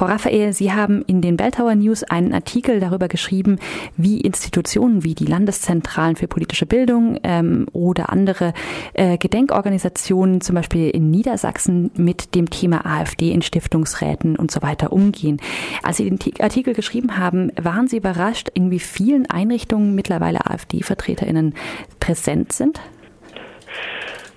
Frau 0.00 0.06
Raphael, 0.06 0.54
Sie 0.54 0.72
haben 0.72 1.02
in 1.02 1.20
den 1.20 1.36
Belltower 1.36 1.74
News 1.74 2.04
einen 2.04 2.32
Artikel 2.32 2.80
darüber 2.80 3.06
geschrieben, 3.06 3.58
wie 3.98 4.22
Institutionen 4.22 5.04
wie 5.04 5.14
die 5.14 5.26
Landeszentralen 5.26 6.16
für 6.16 6.26
politische 6.26 6.64
Bildung 6.64 7.18
ähm, 7.22 7.66
oder 7.74 8.08
andere 8.08 8.54
äh, 8.94 9.18
Gedenkorganisationen, 9.18 10.40
zum 10.40 10.54
Beispiel 10.54 10.88
in 10.88 11.10
Niedersachsen, 11.10 11.90
mit 11.96 12.34
dem 12.34 12.48
Thema 12.48 12.86
AfD 12.86 13.30
in 13.30 13.42
Stiftungsräten 13.42 14.36
und 14.36 14.50
so 14.50 14.62
weiter 14.62 14.90
umgehen. 14.90 15.38
Als 15.82 15.98
Sie 15.98 16.08
den 16.08 16.18
Artikel 16.40 16.72
geschrieben 16.72 17.18
haben, 17.18 17.52
waren 17.60 17.86
Sie 17.86 17.98
überrascht, 17.98 18.48
in 18.54 18.70
wie 18.70 18.80
vielen 18.80 19.28
Einrichtungen 19.28 19.94
mittlerweile 19.94 20.46
AfD-VertreterInnen 20.46 21.52
präsent 21.98 22.54
sind? 22.54 22.80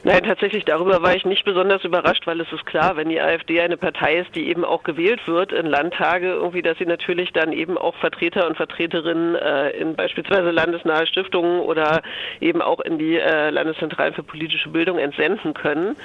Nein, 0.06 0.24
tatsächlich 0.24 0.66
darüber 0.66 1.02
war 1.02 1.16
ich 1.16 1.24
nicht 1.24 1.46
besonders 1.46 1.86
überrascht, 1.86 2.28
weil 2.28 2.42
es 2.42 2.52
ist 2.52 2.66
klar, 2.66 2.98
wenn 2.98 3.08
die 3.08 3.22
AfD 3.22 3.62
eine 3.62 3.78
Partei 3.78 4.18
ist, 4.18 4.36
die 4.36 4.50
eben 4.50 4.66
auch 4.66 4.84
gewählt 4.84 5.26
wird 5.30 5.54
in 5.54 5.66
Landtage, 5.66 6.28
irgendwie, 6.28 6.62
dass 6.62 6.78
sie 6.78 6.86
natürlich 6.86 7.32
dann 7.32 7.54
eben 7.54 7.78
auch 7.78 7.96
Vertreter 7.96 8.46
und 8.46 8.58
Vertreterinnen 8.58 9.36
äh, 9.36 9.70
in 9.70 9.96
beispielsweise 9.96 10.52
landesnahe 10.52 11.08
Stiftungen 11.08 11.62
oder 11.62 12.02
eben 12.42 12.62
auch 12.62 12.82
in 12.82 12.98
die 12.98 13.18
äh, 13.18 13.50
Landeszentralen 13.50 14.14
für 14.14 14.24
politische 14.24 14.68
Bildung 14.68 15.00
entsenden 15.00 15.54
können. 15.54 15.96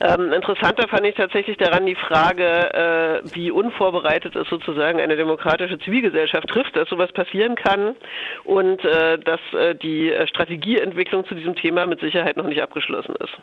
Ähm, 0.00 0.32
interessanter 0.32 0.86
fand 0.86 1.04
ich 1.06 1.16
tatsächlich 1.16 1.56
daran 1.56 1.84
die 1.84 1.96
Frage, 1.96 3.24
äh, 3.24 3.34
wie 3.34 3.50
unvorbereitet 3.50 4.36
es 4.36 4.48
sozusagen 4.48 5.00
eine 5.00 5.16
demokratische 5.16 5.80
Zivilgesellschaft 5.80 6.46
trifft, 6.46 6.76
dass 6.76 6.88
sowas 6.88 7.10
passieren 7.10 7.56
kann 7.56 7.96
und 8.44 8.84
äh, 8.84 9.18
dass 9.18 9.40
äh, 9.52 9.74
die 9.74 10.14
Strategieentwicklung 10.26 11.26
zu 11.26 11.34
diesem 11.34 11.56
Thema 11.56 11.86
mit 11.86 11.98
Sicherheit 11.98 12.36
noch 12.36 12.46
nicht 12.46 12.62
abgeschlossen 12.62 13.16
ist. 13.16 13.36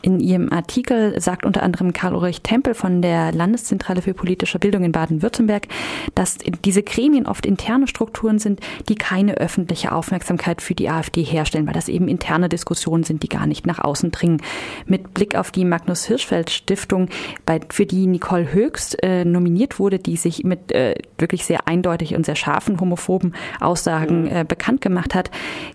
In 0.00 0.20
Ihrem 0.20 0.52
Artikel 0.52 1.20
sagt 1.20 1.44
unter 1.44 1.62
anderem 1.62 1.92
Karl-Ulrich 1.92 2.42
Tempel 2.42 2.74
von 2.74 3.02
der 3.02 3.32
Landeszentrale 3.32 4.00
für 4.00 4.14
politische 4.14 4.58
Bildung 4.58 4.84
in 4.84 4.92
Baden-Württemberg, 4.92 5.66
dass 6.14 6.38
diese 6.64 6.82
Gremien 6.82 7.26
oft 7.26 7.44
interne 7.44 7.88
Strukturen 7.88 8.38
sind, 8.38 8.60
die 8.88 8.94
keine 8.94 9.34
öffentliche 9.38 9.92
Aufmerksamkeit 9.92 10.62
für 10.62 10.74
die 10.74 10.88
AfD 10.88 11.22
herstellen, 11.22 11.66
weil 11.66 11.74
das 11.74 11.88
eben 11.88 12.06
interne 12.06 12.48
Diskussionen 12.48 13.02
sind, 13.02 13.22
die 13.24 13.28
gar 13.28 13.46
nicht 13.46 13.66
nach 13.66 13.80
außen 13.80 14.12
dringen. 14.12 14.40
Mit 14.86 15.14
Blick 15.14 15.34
auf 15.34 15.50
die 15.50 15.64
Magnus 15.64 16.04
Hirschfeld 16.04 16.50
Stiftung, 16.50 17.08
bei, 17.44 17.60
für 17.70 17.86
die 17.86 18.06
Nicole 18.06 18.52
Höchst 18.52 19.02
äh, 19.02 19.24
nominiert 19.24 19.78
wurde, 19.80 19.98
die 19.98 20.16
sich 20.16 20.44
mit 20.44 20.70
äh, 20.72 20.94
wirklich 21.18 21.44
sehr 21.44 21.66
eindeutig 21.66 22.14
und 22.14 22.24
sehr 22.24 22.36
scharfen 22.36 22.80
homophoben 22.80 23.34
Aussagen 23.60 24.22
mhm. 24.22 24.28
äh, 24.28 24.44
bekannt 24.46 24.80
gemacht 24.80 25.14
hat, 25.14 25.30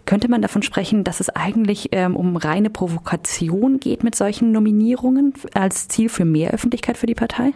könnte 0.06 0.30
man 0.30 0.42
davon 0.42 0.64
sprechen, 0.64 1.04
dass 1.04 1.20
es 1.20 1.30
eigentlich 1.30 1.90
ähm, 1.92 2.16
um 2.16 2.38
reine 2.38 2.70
Provokation 2.70 3.80
geht 3.80 4.04
mit 4.04 4.13
mit 4.14 4.18
solchen 4.20 4.52
Nominierungen 4.52 5.34
als 5.56 5.88
Ziel 5.88 6.08
für 6.08 6.24
mehr 6.24 6.52
Öffentlichkeit 6.52 7.00
für 7.00 7.08
die 7.08 7.16
Partei? 7.16 7.54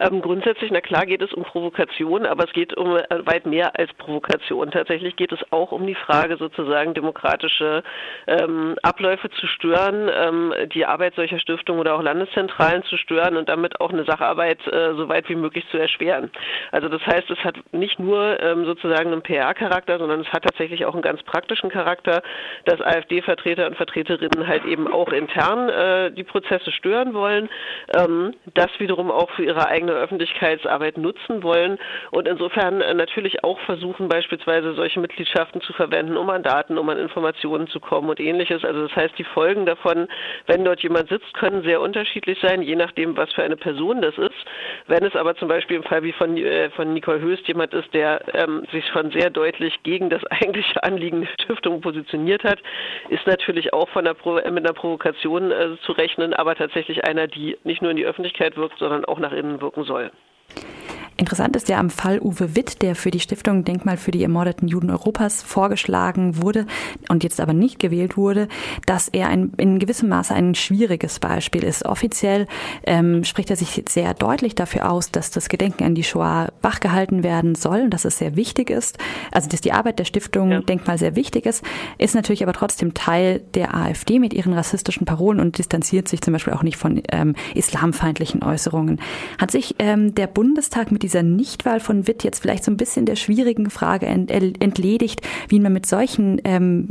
Ähm, 0.00 0.20
grundsätzlich, 0.20 0.70
na 0.70 0.80
klar, 0.80 1.06
geht 1.06 1.22
es 1.22 1.32
um 1.32 1.44
Provokation, 1.44 2.26
aber 2.26 2.44
es 2.44 2.52
geht 2.52 2.76
um 2.76 2.96
äh, 2.96 3.04
weit 3.26 3.46
mehr 3.46 3.78
als 3.78 3.92
Provokation. 3.94 4.70
Tatsächlich 4.70 5.16
geht 5.16 5.32
es 5.32 5.40
auch 5.50 5.72
um 5.72 5.86
die 5.86 5.94
Frage, 5.94 6.36
sozusagen 6.36 6.94
demokratische 6.94 7.82
ähm, 8.26 8.76
Abläufe 8.82 9.30
zu 9.30 9.46
stören, 9.46 10.10
ähm, 10.12 10.54
die 10.74 10.86
Arbeit 10.86 11.14
solcher 11.14 11.38
Stiftungen 11.38 11.80
oder 11.80 11.94
auch 11.94 12.02
Landeszentralen 12.02 12.82
zu 12.84 12.96
stören 12.96 13.36
und 13.36 13.48
damit 13.48 13.80
auch 13.80 13.90
eine 13.90 14.04
Sacharbeit 14.04 14.66
äh, 14.66 14.94
so 14.94 15.08
weit 15.08 15.28
wie 15.28 15.36
möglich 15.36 15.64
zu 15.70 15.78
erschweren. 15.78 16.30
Also 16.72 16.88
das 16.88 17.04
heißt, 17.06 17.30
es 17.30 17.38
hat 17.44 17.56
nicht 17.72 17.98
nur 17.98 18.40
ähm, 18.40 18.64
sozusagen 18.64 19.12
einen 19.12 19.22
PR-Charakter, 19.22 19.98
sondern 19.98 20.20
es 20.20 20.32
hat 20.32 20.44
tatsächlich 20.44 20.84
auch 20.84 20.94
einen 20.94 21.02
ganz 21.02 21.22
praktischen 21.22 21.70
Charakter, 21.70 22.22
dass 22.64 22.80
AfD-Vertreter 22.80 23.66
und 23.66 23.76
Vertreterinnen 23.76 24.46
halt 24.46 24.64
eben 24.64 24.92
auch 24.92 25.08
intern 25.08 25.68
äh, 25.68 26.10
die 26.10 26.24
Prozesse 26.24 26.70
stören 26.72 27.14
wollen, 27.14 27.48
ähm, 27.96 28.34
das 28.54 28.68
wiederum 28.78 29.10
auch 29.10 29.30
für 29.30 29.44
ihre 29.44 29.68
eigene 29.84 29.92
Öffentlichkeitsarbeit 29.92 30.98
nutzen 30.98 31.42
wollen 31.42 31.78
und 32.10 32.28
insofern 32.28 32.80
äh, 32.80 32.94
natürlich 32.94 33.44
auch 33.44 33.58
versuchen, 33.60 34.08
beispielsweise 34.08 34.74
solche 34.74 35.00
Mitgliedschaften 35.00 35.60
zu 35.60 35.72
verwenden, 35.72 36.16
um 36.16 36.30
an 36.30 36.42
Daten, 36.42 36.78
um 36.78 36.88
an 36.88 36.98
Informationen 36.98 37.66
zu 37.68 37.80
kommen 37.80 38.08
und 38.08 38.20
ähnliches. 38.20 38.64
Also 38.64 38.86
das 38.86 38.96
heißt, 38.96 39.14
die 39.18 39.24
Folgen 39.24 39.66
davon, 39.66 40.08
wenn 40.46 40.64
dort 40.64 40.80
jemand 40.82 41.08
sitzt, 41.08 41.34
können 41.34 41.62
sehr 41.62 41.80
unterschiedlich 41.80 42.38
sein, 42.40 42.62
je 42.62 42.76
nachdem, 42.76 43.16
was 43.16 43.32
für 43.32 43.42
eine 43.42 43.56
Person 43.56 44.00
das 44.00 44.16
ist. 44.18 44.34
Wenn 44.86 45.04
es 45.04 45.14
aber 45.14 45.34
zum 45.36 45.48
Beispiel 45.48 45.76
im 45.76 45.82
Fall 45.82 46.02
wie 46.02 46.12
von, 46.12 46.36
äh, 46.36 46.70
von 46.70 46.92
Nicole 46.94 47.20
Höst 47.20 47.46
jemand 47.48 47.74
ist, 47.74 47.92
der 47.92 48.22
ähm, 48.34 48.64
sich 48.72 48.86
schon 48.88 49.10
sehr 49.10 49.30
deutlich 49.30 49.82
gegen 49.82 50.10
das 50.10 50.24
eigentliche 50.26 50.82
Anliegen 50.82 51.22
der 51.22 51.28
Stiftung 51.42 51.80
positioniert 51.80 52.44
hat, 52.44 52.60
ist 53.08 53.26
natürlich 53.26 53.72
auch 53.72 53.88
von 53.90 54.04
der 54.04 54.14
Pro 54.14 54.34
mit 54.34 54.46
einer 54.46 54.72
Provokation 54.72 55.50
äh, 55.50 55.76
zu 55.84 55.92
rechnen, 55.92 56.34
aber 56.34 56.54
tatsächlich 56.54 57.04
einer, 57.04 57.26
die 57.26 57.56
nicht 57.64 57.82
nur 57.82 57.90
in 57.90 57.96
die 57.96 58.06
Öffentlichkeit 58.06 58.56
wirkt, 58.56 58.78
sondern 58.78 59.04
auch 59.04 59.18
nach 59.18 59.32
innen 59.32 59.58
wirken 59.76 59.84
soll. 59.84 60.10
Interessant 61.16 61.54
ist 61.54 61.68
ja 61.68 61.78
am 61.78 61.90
Fall 61.90 62.18
Uwe 62.20 62.56
Witt, 62.56 62.82
der 62.82 62.96
für 62.96 63.12
die 63.12 63.20
Stiftung 63.20 63.64
Denkmal 63.64 63.96
für 63.96 64.10
die 64.10 64.22
ermordeten 64.22 64.66
Juden 64.66 64.90
Europas 64.90 65.42
vorgeschlagen 65.42 66.42
wurde 66.42 66.66
und 67.08 67.22
jetzt 67.22 67.40
aber 67.40 67.52
nicht 67.52 67.78
gewählt 67.78 68.16
wurde, 68.16 68.48
dass 68.86 69.08
er 69.08 69.28
ein, 69.28 69.52
in 69.56 69.78
gewissem 69.78 70.08
Maße 70.08 70.34
ein 70.34 70.56
schwieriges 70.56 71.20
Beispiel 71.20 71.62
ist. 71.62 71.84
Offiziell 71.84 72.48
ähm, 72.84 73.22
spricht 73.22 73.50
er 73.50 73.56
sich 73.56 73.80
sehr 73.88 74.12
deutlich 74.14 74.56
dafür 74.56 74.90
aus, 74.90 75.12
dass 75.12 75.30
das 75.30 75.48
Gedenken 75.48 75.84
an 75.84 75.94
die 75.94 76.02
Shoah 76.02 76.52
wachgehalten 76.62 77.22
werden 77.22 77.54
soll 77.54 77.82
und 77.82 77.90
dass 77.90 78.04
es 78.04 78.18
sehr 78.18 78.34
wichtig 78.34 78.70
ist. 78.70 78.98
Also 79.30 79.48
dass 79.48 79.60
die 79.60 79.72
Arbeit 79.72 80.00
der 80.00 80.04
Stiftung 80.04 80.50
ja. 80.50 80.60
Denkmal 80.62 80.98
sehr 80.98 81.14
wichtig 81.14 81.46
ist, 81.46 81.64
ist 81.96 82.16
natürlich 82.16 82.42
aber 82.42 82.54
trotzdem 82.54 82.92
Teil 82.92 83.40
der 83.54 83.74
AfD 83.74 84.18
mit 84.18 84.34
ihren 84.34 84.52
rassistischen 84.52 85.06
Parolen 85.06 85.38
und 85.38 85.58
distanziert 85.58 86.08
sich 86.08 86.22
zum 86.22 86.32
Beispiel 86.32 86.54
auch 86.54 86.64
nicht 86.64 86.76
von 86.76 87.00
ähm, 87.12 87.36
islamfeindlichen 87.54 88.42
Äußerungen. 88.42 89.00
Hat 89.38 89.52
sich 89.52 89.76
ähm, 89.78 90.14
der 90.16 90.26
Bundestag 90.26 90.90
mit 90.90 91.03
dieser 91.04 91.22
Nichtwahl 91.22 91.80
von 91.80 92.06
Witt 92.08 92.24
jetzt 92.24 92.40
vielleicht 92.40 92.64
so 92.64 92.70
ein 92.70 92.78
bisschen 92.78 93.04
der 93.04 93.16
schwierigen 93.16 93.68
Frage 93.70 94.06
entledigt, 94.06 95.20
wie 95.48 95.60
man 95.60 95.72
mit 95.72 95.86
solchen 95.86 96.40
ähm, 96.44 96.88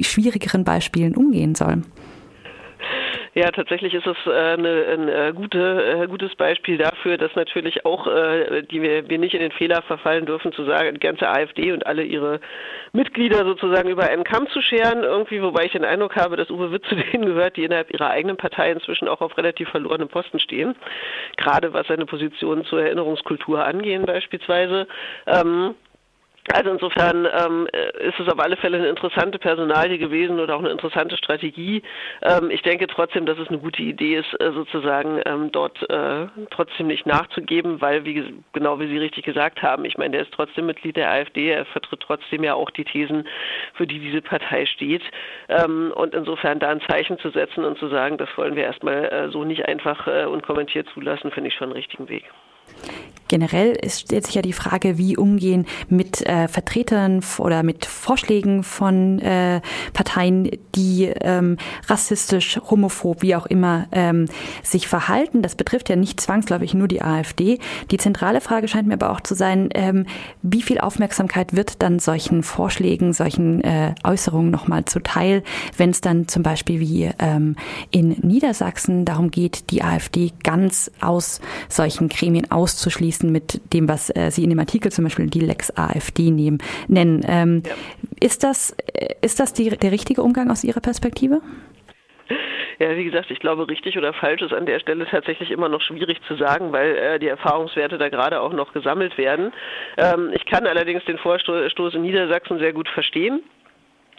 schwierigeren 0.00 0.64
Beispielen 0.64 1.16
umgehen 1.16 1.54
soll? 1.54 1.82
Ja, 3.38 3.50
tatsächlich 3.50 3.92
ist 3.92 4.06
es 4.06 4.16
äh, 4.24 4.30
eine, 4.30 4.86
ein 4.86 5.08
äh, 5.08 5.32
gute, 5.34 6.04
äh, 6.04 6.06
gutes 6.06 6.34
Beispiel 6.36 6.78
dafür, 6.78 7.18
dass 7.18 7.34
natürlich 7.34 7.84
auch 7.84 8.06
die 8.06 8.80
wir, 8.80 9.10
wir 9.10 9.18
nicht 9.18 9.34
in 9.34 9.40
den 9.40 9.52
Fehler 9.52 9.82
verfallen 9.82 10.24
dürfen, 10.24 10.52
zu 10.52 10.64
sagen, 10.64 10.94
die 10.94 11.00
ganze 11.00 11.28
AfD 11.28 11.72
und 11.72 11.86
alle 11.86 12.02
ihre 12.02 12.40
Mitglieder 12.92 13.44
sozusagen 13.44 13.90
über 13.90 14.04
einen 14.04 14.24
Kamm 14.24 14.48
zu 14.48 14.62
scheren, 14.62 15.02
irgendwie, 15.02 15.42
wobei 15.42 15.66
ich 15.66 15.72
den 15.72 15.84
Eindruck 15.84 16.16
habe, 16.16 16.36
dass 16.36 16.50
Uwe 16.50 16.72
Witt 16.72 16.84
zu 16.88 16.94
denen 16.94 17.26
gehört, 17.26 17.56
die 17.56 17.64
innerhalb 17.64 17.92
ihrer 17.92 18.08
eigenen 18.08 18.38
Partei 18.38 18.70
inzwischen 18.72 19.08
auch 19.08 19.20
auf 19.20 19.36
relativ 19.36 19.68
verlorenen 19.68 20.08
Posten 20.08 20.38
stehen, 20.38 20.74
gerade 21.36 21.74
was 21.74 21.86
seine 21.88 22.06
Position 22.06 22.64
zur 22.64 22.82
Erinnerungskultur 22.82 23.62
angehen 23.62 24.06
beispielsweise. 24.06 24.86
Ähm, 25.26 25.74
also 26.52 26.70
insofern 26.70 27.26
ähm, 27.26 27.68
ist 28.00 28.18
es 28.20 28.28
auf 28.28 28.38
alle 28.38 28.56
Fälle 28.56 28.78
eine 28.78 28.88
interessante 28.88 29.38
Personalie 29.38 29.98
gewesen 29.98 30.38
oder 30.38 30.56
auch 30.56 30.60
eine 30.60 30.70
interessante 30.70 31.16
Strategie. 31.16 31.82
Ähm, 32.22 32.50
ich 32.50 32.62
denke 32.62 32.86
trotzdem, 32.86 33.26
dass 33.26 33.38
es 33.38 33.48
eine 33.48 33.58
gute 33.58 33.82
Idee 33.82 34.16
ist, 34.16 34.40
äh, 34.40 34.52
sozusagen 34.52 35.20
ähm, 35.26 35.50
dort 35.50 35.78
äh, 35.90 36.26
trotzdem 36.50 36.86
nicht 36.86 37.06
nachzugeben, 37.06 37.80
weil, 37.80 38.04
wie 38.04 38.42
genau 38.52 38.78
wie 38.78 38.86
Sie 38.86 38.98
richtig 38.98 39.24
gesagt 39.24 39.62
haben, 39.62 39.84
ich 39.84 39.98
meine, 39.98 40.12
der 40.12 40.22
ist 40.22 40.32
trotzdem 40.32 40.66
Mitglied 40.66 40.96
der 40.96 41.10
AfD, 41.10 41.50
er 41.50 41.64
vertritt 41.66 42.00
trotzdem 42.00 42.44
ja 42.44 42.54
auch 42.54 42.70
die 42.70 42.84
Thesen, 42.84 43.26
für 43.74 43.86
die 43.86 43.98
diese 43.98 44.22
Partei 44.22 44.66
steht. 44.66 45.02
Ähm, 45.48 45.92
und 45.94 46.14
insofern 46.14 46.58
da 46.58 46.68
ein 46.68 46.80
Zeichen 46.88 47.18
zu 47.18 47.30
setzen 47.30 47.64
und 47.64 47.78
zu 47.78 47.88
sagen, 47.88 48.18
das 48.18 48.28
wollen 48.36 48.56
wir 48.56 48.64
erstmal 48.64 49.04
äh, 49.06 49.28
so 49.30 49.44
nicht 49.44 49.66
einfach 49.66 50.06
äh, 50.06 50.24
unkommentiert 50.24 50.88
zulassen, 50.94 51.30
finde 51.30 51.48
ich 51.48 51.54
schon 51.54 51.68
einen 51.68 51.76
richtigen 51.76 52.08
Weg. 52.08 52.24
Generell 53.28 53.76
stellt 53.88 54.26
sich 54.26 54.36
ja 54.36 54.42
die 54.42 54.52
Frage, 54.52 54.98
wie 54.98 55.16
umgehen 55.16 55.66
mit 55.88 56.24
äh, 56.26 56.46
Vertretern 56.48 57.22
oder 57.38 57.62
mit 57.62 57.84
Vorschlägen 57.84 58.62
von 58.62 59.18
äh, 59.18 59.60
Parteien, 59.92 60.50
die 60.74 61.04
ähm, 61.20 61.56
rassistisch, 61.88 62.60
homophob, 62.70 63.22
wie 63.22 63.34
auch 63.34 63.46
immer 63.46 63.88
ähm, 63.90 64.26
sich 64.62 64.86
verhalten. 64.86 65.42
Das 65.42 65.56
betrifft 65.56 65.88
ja 65.88 65.96
nicht 65.96 66.20
zwangsläufig 66.20 66.74
nur 66.74 66.86
die 66.86 67.02
AfD. 67.02 67.58
Die 67.90 67.96
zentrale 67.96 68.40
Frage 68.40 68.68
scheint 68.68 68.86
mir 68.86 68.94
aber 68.94 69.10
auch 69.10 69.20
zu 69.20 69.34
sein, 69.34 69.70
ähm, 69.74 70.06
wie 70.42 70.62
viel 70.62 70.78
Aufmerksamkeit 70.78 71.56
wird 71.56 71.82
dann 71.82 71.98
solchen 71.98 72.42
Vorschlägen, 72.42 73.12
solchen 73.12 73.62
äh, 73.62 73.94
Äußerungen 74.04 74.50
nochmal 74.50 74.84
zuteil, 74.84 75.42
wenn 75.76 75.90
es 75.90 76.00
dann 76.00 76.28
zum 76.28 76.42
Beispiel 76.42 76.78
wie 76.80 77.10
ähm, 77.18 77.56
in 77.90 78.10
Niedersachsen 78.22 79.04
darum 79.04 79.30
geht, 79.30 79.70
die 79.70 79.82
AfD 79.82 80.32
ganz 80.44 80.90
aus 81.00 81.40
solchen 81.68 82.08
Gremien 82.08 82.50
auszuschließen 82.50 83.15
abschließen 83.16 83.32
mit 83.32 83.72
dem, 83.72 83.88
was 83.88 84.10
äh, 84.10 84.30
Sie 84.30 84.44
in 84.44 84.50
dem 84.50 84.58
Artikel 84.58 84.92
zum 84.92 85.04
Beispiel 85.04 85.26
die 85.26 85.40
Lex 85.40 85.70
AfD 85.76 86.30
nehmen, 86.30 86.58
nennen. 86.88 87.24
Ähm, 87.28 87.62
ja. 87.64 87.74
Ist 88.20 88.42
das, 88.44 88.76
äh, 88.94 89.14
ist 89.22 89.40
das 89.40 89.52
die, 89.52 89.70
der 89.70 89.92
richtige 89.92 90.22
Umgang 90.22 90.50
aus 90.50 90.64
Ihrer 90.64 90.80
Perspektive? 90.80 91.40
Ja, 92.78 92.94
wie 92.94 93.04
gesagt, 93.04 93.30
ich 93.30 93.38
glaube, 93.38 93.68
richtig 93.68 93.96
oder 93.96 94.12
falsch 94.12 94.42
ist 94.42 94.52
an 94.52 94.66
der 94.66 94.80
Stelle 94.80 95.06
tatsächlich 95.06 95.50
immer 95.50 95.70
noch 95.70 95.80
schwierig 95.80 96.18
zu 96.28 96.36
sagen, 96.36 96.72
weil 96.72 96.96
äh, 96.96 97.18
die 97.18 97.28
Erfahrungswerte 97.28 97.96
da 97.96 98.10
gerade 98.10 98.40
auch 98.40 98.52
noch 98.52 98.74
gesammelt 98.74 99.16
werden. 99.16 99.52
Ähm, 99.96 100.30
ich 100.34 100.44
kann 100.44 100.66
allerdings 100.66 101.02
den 101.06 101.16
Vorstoß 101.16 101.94
in 101.94 102.02
Niedersachsen 102.02 102.58
sehr 102.58 102.74
gut 102.74 102.88
verstehen 102.88 103.42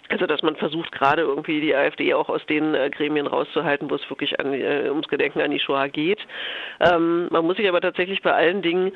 Also 0.08 0.26
dass 0.26 0.42
man 0.42 0.56
versucht 0.56 0.92
gerade 0.92 1.22
irgendwie 1.22 1.60
die 1.60 1.74
AfD 1.74 2.14
auch 2.14 2.28
aus 2.28 2.44
den 2.46 2.74
äh, 2.74 2.90
Gremien 2.90 3.26
rauszuhalten, 3.26 3.90
wo 3.90 3.94
es 3.94 4.10
wirklich 4.10 4.40
an, 4.40 4.54
äh, 4.54 4.88
ums 4.88 5.08
Gedenken 5.08 5.40
an 5.40 5.50
die 5.50 5.60
Shoah 5.60 5.88
geht. 5.88 6.20
Ähm, 6.80 7.28
man 7.30 7.44
muss 7.44 7.56
sich 7.56 7.68
aber 7.68 7.80
tatsächlich 7.80 8.22
bei 8.22 8.32
allen 8.32 8.62
Dingen 8.62 8.92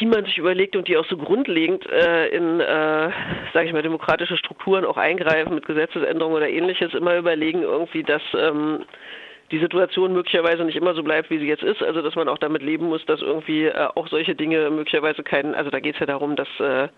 die 0.00 0.06
man 0.06 0.24
sich 0.24 0.38
überlegt 0.38 0.76
und 0.76 0.88
die 0.88 0.96
auch 0.96 1.06
so 1.06 1.16
grundlegend 1.16 1.86
äh, 1.86 2.28
in, 2.28 2.60
äh, 2.60 3.10
sage 3.52 3.66
ich 3.66 3.72
mal, 3.72 3.82
demokratische 3.82 4.36
Strukturen 4.36 4.84
auch 4.84 4.96
eingreifen 4.96 5.54
mit 5.54 5.66
Gesetzesänderungen 5.66 6.36
oder 6.36 6.48
ähnliches, 6.48 6.94
immer 6.94 7.16
überlegen 7.16 7.62
irgendwie, 7.62 8.02
dass 8.02 8.22
ähm, 8.36 8.84
die 9.54 9.60
Situation 9.60 10.12
möglicherweise 10.12 10.64
nicht 10.64 10.74
immer 10.74 10.94
so 10.94 11.04
bleibt, 11.04 11.30
wie 11.30 11.38
sie 11.38 11.46
jetzt 11.46 11.62
ist. 11.62 11.80
Also 11.80 12.02
dass 12.02 12.16
man 12.16 12.28
auch 12.28 12.38
damit 12.38 12.60
leben 12.60 12.86
muss, 12.86 13.06
dass 13.06 13.22
irgendwie 13.22 13.66
äh, 13.66 13.86
auch 13.94 14.08
solche 14.08 14.34
Dinge 14.34 14.68
möglicherweise 14.68 15.22
keinen, 15.22 15.54
also 15.54 15.70
da 15.70 15.78
geht 15.78 15.94
es 15.94 16.00
ja 16.00 16.06
darum, 16.06 16.34
dass 16.34 16.48
äh, 16.58 16.88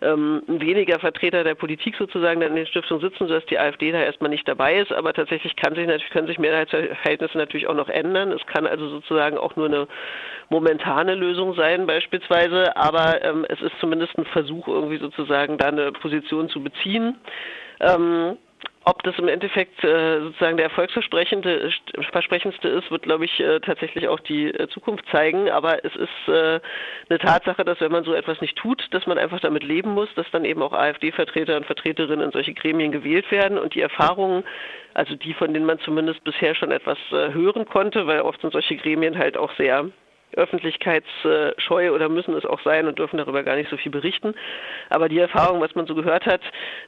ähm, 0.00 0.42
weniger 0.48 0.98
Vertreter 0.98 1.44
der 1.44 1.54
Politik 1.54 1.94
sozusagen 1.96 2.40
dann 2.40 2.50
in 2.50 2.56
den 2.56 2.66
Stiftungen 2.66 3.00
sitzen, 3.00 3.28
sodass 3.28 3.46
die 3.46 3.58
AfD 3.58 3.92
da 3.92 4.02
erstmal 4.02 4.30
nicht 4.30 4.48
dabei 4.48 4.80
ist. 4.80 4.90
Aber 4.90 5.12
tatsächlich 5.12 5.54
kann 5.54 5.76
sich 5.76 5.86
natürlich, 5.86 6.10
können 6.10 6.26
sich 6.26 6.40
Mehrheitsverhältnisse 6.40 7.38
natürlich 7.38 7.68
auch 7.68 7.76
noch 7.76 7.88
ändern. 7.88 8.32
Es 8.32 8.44
kann 8.46 8.66
also 8.66 8.88
sozusagen 8.88 9.38
auch 9.38 9.54
nur 9.54 9.66
eine 9.66 9.86
momentane 10.48 11.14
Lösung 11.14 11.54
sein 11.54 11.86
beispielsweise. 11.86 12.76
Aber 12.76 13.22
ähm, 13.22 13.46
es 13.48 13.62
ist 13.62 13.78
zumindest 13.78 14.18
ein 14.18 14.24
Versuch 14.24 14.66
irgendwie 14.66 14.98
sozusagen 14.98 15.56
da 15.56 15.68
eine 15.68 15.92
Position 15.92 16.48
zu 16.48 16.64
beziehen. 16.64 17.14
Ähm, 17.78 18.38
ob 18.84 19.02
das 19.04 19.16
im 19.18 19.28
Endeffekt 19.28 19.82
äh, 19.84 20.20
sozusagen 20.20 20.56
der 20.56 20.66
erfolgsversprechendste 20.66 22.68
ist, 22.68 22.90
wird, 22.90 23.02
glaube 23.02 23.24
ich, 23.24 23.40
äh, 23.40 23.60
tatsächlich 23.60 24.08
auch 24.08 24.20
die 24.20 24.48
äh, 24.48 24.68
Zukunft 24.68 25.04
zeigen. 25.10 25.50
Aber 25.50 25.84
es 25.84 25.94
ist 25.94 26.28
äh, 26.28 26.60
eine 27.08 27.18
Tatsache, 27.18 27.64
dass 27.64 27.80
wenn 27.80 27.92
man 27.92 28.04
so 28.04 28.12
etwas 28.12 28.40
nicht 28.40 28.56
tut, 28.56 28.82
dass 28.90 29.06
man 29.06 29.18
einfach 29.18 29.40
damit 29.40 29.62
leben 29.62 29.90
muss, 29.90 30.08
dass 30.16 30.30
dann 30.32 30.44
eben 30.44 30.62
auch 30.62 30.72
AfD-Vertreter 30.72 31.56
und 31.56 31.66
Vertreterinnen 31.66 32.26
in 32.26 32.32
solche 32.32 32.54
Gremien 32.54 32.90
gewählt 32.90 33.30
werden 33.30 33.58
und 33.58 33.74
die 33.74 33.82
Erfahrungen, 33.82 34.42
also 34.94 35.14
die, 35.14 35.34
von 35.34 35.54
denen 35.54 35.66
man 35.66 35.78
zumindest 35.80 36.24
bisher 36.24 36.54
schon 36.54 36.72
etwas 36.72 36.98
äh, 37.12 37.32
hören 37.32 37.66
konnte, 37.66 38.06
weil 38.06 38.22
oft 38.22 38.40
sind 38.40 38.52
solche 38.52 38.76
Gremien 38.76 39.16
halt 39.16 39.36
auch 39.36 39.52
sehr 39.56 39.90
öffentlichkeitsscheu 40.36 41.92
oder 41.92 42.08
müssen 42.08 42.34
es 42.34 42.44
auch 42.44 42.60
sein 42.62 42.86
und 42.86 42.98
dürfen 42.98 43.18
darüber 43.18 43.42
gar 43.42 43.56
nicht 43.56 43.70
so 43.70 43.76
viel 43.76 43.92
berichten. 43.92 44.34
Aber 44.90 45.08
die 45.08 45.18
Erfahrungen, 45.18 45.60
was 45.60 45.74
man 45.74 45.86
so 45.86 45.94
gehört 45.94 46.26
hat, 46.26 46.40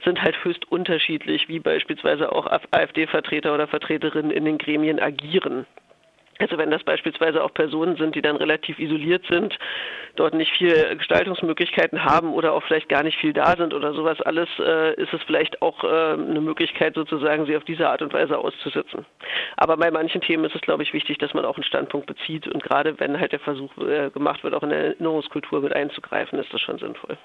sind 0.04 0.22
halt 0.22 0.42
höchst 0.44 0.70
unterschiedlich, 0.70 1.48
wie 1.48 1.58
beispielsweise 1.58 2.32
auch 2.32 2.46
AfD-Vertreter 2.70 3.54
oder 3.54 3.66
Vertreterinnen 3.66 4.30
in 4.30 4.44
den 4.44 4.58
Gremien 4.58 5.00
agieren. 5.00 5.66
Also 6.38 6.58
wenn 6.58 6.70
das 6.70 6.82
beispielsweise 6.82 7.44
auch 7.44 7.54
Personen 7.54 7.96
sind, 7.96 8.14
die 8.16 8.22
dann 8.22 8.36
relativ 8.36 8.78
isoliert 8.78 9.24
sind, 9.28 9.56
dort 10.16 10.34
nicht 10.34 10.56
viel 10.56 10.96
Gestaltungsmöglichkeiten 10.96 12.04
haben 12.04 12.32
oder 12.32 12.52
auch 12.52 12.62
vielleicht 12.62 12.88
gar 12.88 13.02
nicht 13.02 13.18
viel 13.18 13.32
da 13.32 13.56
sind 13.56 13.74
oder 13.74 13.94
sowas 13.94 14.20
alles, 14.22 14.48
äh, 14.58 14.94
ist 15.00 15.12
es 15.12 15.22
vielleicht 15.26 15.60
auch 15.62 15.82
äh, 15.84 15.86
eine 15.86 16.40
Möglichkeit 16.40 16.94
sozusagen, 16.94 17.46
sie 17.46 17.56
auf 17.56 17.64
diese 17.64 17.88
Art 17.88 18.02
und 18.02 18.12
Weise 18.12 18.38
auszusitzen. 18.38 19.04
Aber 19.56 19.76
bei 19.76 19.90
manchen 19.90 20.20
Themen 20.20 20.44
ist 20.44 20.54
es, 20.54 20.60
glaube 20.60 20.82
ich, 20.82 20.92
wichtig, 20.92 21.18
dass 21.18 21.34
man 21.34 21.44
auch 21.44 21.56
einen 21.56 21.64
Standpunkt 21.64 22.06
bezieht 22.06 22.46
und 22.48 22.62
gerade 22.62 22.98
wenn 23.00 23.18
halt 23.18 23.32
der 23.32 23.40
Versuch 23.40 23.76
äh, 23.78 24.10
gemacht 24.10 24.44
wird, 24.44 24.54
auch 24.54 24.62
in 24.62 24.70
der 24.70 24.84
Erinnerungskultur 24.84 25.60
mit 25.60 25.74
einzugreifen, 25.74 26.38
ist 26.38 26.52
das 26.52 26.60
schon 26.60 26.78
sinnvoll. 26.78 27.16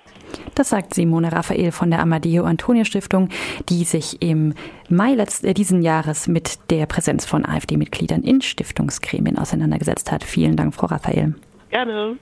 Das 0.56 0.70
sagt 0.70 0.94
Simone 0.94 1.32
Raphael 1.32 1.72
von 1.72 1.92
der 1.92 2.00
Amadeo 2.00 2.44
Antonia 2.44 2.86
Stiftung, 2.86 3.30
die 3.70 3.84
sich 3.84 4.22
im 4.22 4.54
Mai 4.90 5.14
letzt, 5.14 5.46
äh, 5.46 5.54
diesen 5.54 5.82
Jahres 5.82 6.28
mit 6.28 6.72
der 6.72 6.86
Präsenz 6.86 7.26
von 7.26 7.46
AfD-Mitgliedern 7.46 8.24
in 8.24 8.42
Stiftungsgremien 8.42 9.38
auseinandergesetzt 9.38 10.12
hat. 10.12 10.24
Vielen 10.24 10.56
Dank, 10.56 10.74
Frau 10.74 10.88
Raphael. 10.88 11.36
Gerne. 11.70 12.18